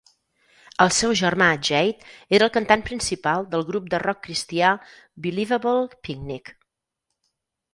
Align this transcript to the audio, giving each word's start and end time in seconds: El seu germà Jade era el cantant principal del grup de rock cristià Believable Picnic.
El 0.85 0.91
seu 0.99 1.11
germà 1.19 1.49
Jade 1.67 2.09
era 2.37 2.47
el 2.47 2.53
cantant 2.55 2.83
principal 2.87 3.45
del 3.53 3.67
grup 3.67 3.93
de 3.95 4.01
rock 4.05 4.23
cristià 4.29 4.73
Believable 5.27 5.85
Picnic. 6.09 6.53